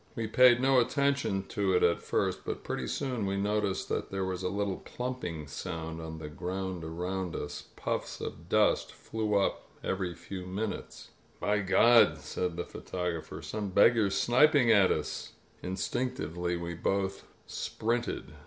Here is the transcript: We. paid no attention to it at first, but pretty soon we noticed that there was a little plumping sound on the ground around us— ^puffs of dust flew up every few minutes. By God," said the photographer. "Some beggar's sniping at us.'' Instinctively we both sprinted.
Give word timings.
We. 0.15 0.25
paid 0.25 0.59
no 0.59 0.79
attention 0.79 1.45
to 1.49 1.73
it 1.73 1.83
at 1.83 2.01
first, 2.01 2.43
but 2.43 2.63
pretty 2.63 2.87
soon 2.87 3.27
we 3.27 3.37
noticed 3.37 3.87
that 3.89 4.09
there 4.09 4.25
was 4.25 4.41
a 4.41 4.49
little 4.49 4.77
plumping 4.77 5.45
sound 5.45 6.01
on 6.01 6.17
the 6.17 6.27
ground 6.27 6.83
around 6.83 7.35
us— 7.35 7.65
^puffs 7.77 8.19
of 8.19 8.49
dust 8.49 8.91
flew 8.91 9.35
up 9.35 9.69
every 9.83 10.15
few 10.15 10.43
minutes. 10.47 11.09
By 11.39 11.59
God," 11.59 12.17
said 12.17 12.57
the 12.57 12.65
photographer. 12.65 13.43
"Some 13.43 13.69
beggar's 13.69 14.15
sniping 14.15 14.71
at 14.71 14.89
us.'' 14.89 15.33
Instinctively 15.61 16.57
we 16.57 16.73
both 16.73 17.27
sprinted. 17.45 18.33